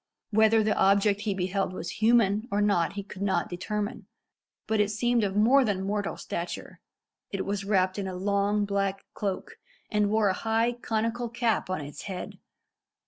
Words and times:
Whether 0.31 0.63
the 0.63 0.75
object 0.75 1.21
he 1.21 1.35
beheld 1.35 1.73
was 1.73 2.01
human 2.01 2.47
or 2.49 2.59
not 2.59 2.93
he 2.93 3.03
could 3.03 3.21
not 3.21 3.49
determine, 3.51 4.07
but 4.65 4.79
it 4.79 4.89
seemed 4.89 5.23
of 5.23 5.35
more 5.35 5.63
than 5.63 5.83
mortal 5.83 6.17
stature. 6.17 6.79
It 7.29 7.45
was 7.45 7.65
wrapped 7.65 7.99
in 7.99 8.07
a 8.07 8.15
long 8.15 8.65
black 8.65 9.03
cloak, 9.13 9.59
and 9.91 10.09
wore 10.09 10.29
a 10.29 10.33
high 10.33 10.71
conical 10.71 11.29
cap 11.29 11.69
on 11.69 11.81
its 11.81 12.01
head. 12.01 12.39